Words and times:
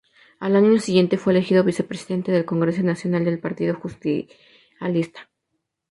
Al 0.39 0.55
año 0.55 0.79
siguiente 0.79 1.19
fue 1.19 1.31
elegido 1.31 1.63
vicepresidente 1.63 2.31
del 2.31 2.43
congreso 2.43 2.81
nacional 2.81 3.23
del 3.23 3.37
Partido 3.37 3.75
Justicialista. 3.75 5.29